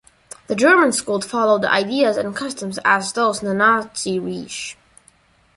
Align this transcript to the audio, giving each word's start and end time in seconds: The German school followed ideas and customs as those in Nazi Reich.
The 0.47 0.55
German 0.55 0.93
school 0.93 1.21
followed 1.21 1.63
ideas 1.63 2.17
and 2.17 2.35
customs 2.35 2.79
as 2.83 3.13
those 3.13 3.43
in 3.43 3.55
Nazi 3.55 4.17
Reich. 4.17 4.75